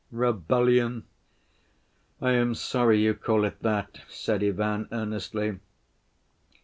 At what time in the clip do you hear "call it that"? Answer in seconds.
3.13-3.99